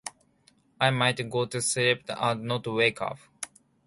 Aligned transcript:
I 0.79 0.89
might 0.89 1.29
go 1.29 1.45
to 1.45 1.61
sleep 1.61 2.05
and 2.07 2.45
not 2.45 2.65
wake 2.65 3.03
up. 3.03 3.19